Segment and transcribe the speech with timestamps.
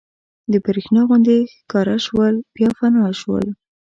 [0.51, 3.45] د برېښنا غوندې ښکاره شول بیا فنا شول.